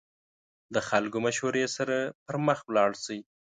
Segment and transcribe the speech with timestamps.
[0.73, 3.19] د خلکو مشورې سره پرمخ لاړ شئ.